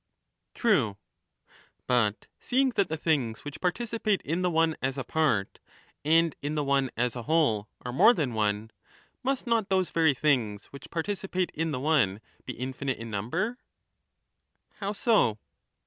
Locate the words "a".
4.97-5.03, 7.15-7.21